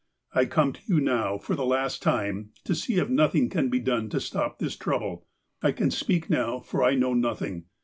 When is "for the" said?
1.37-1.63